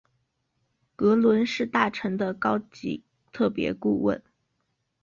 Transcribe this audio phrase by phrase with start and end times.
[0.95, 4.19] 格伦是大臣的高级特别顾问。